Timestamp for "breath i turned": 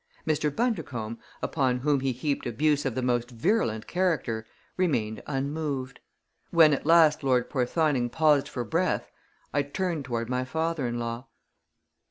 8.63-10.05